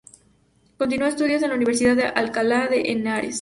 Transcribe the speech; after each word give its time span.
Continuó 0.79 1.07
estudios 1.07 1.43
en 1.43 1.49
la 1.49 1.55
Universidad 1.55 1.95
de 1.95 2.05
Alcalá 2.07 2.65
de 2.67 2.91
Henares. 2.91 3.29